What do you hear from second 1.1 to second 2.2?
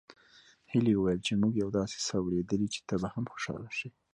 چې موږ يو داسې څه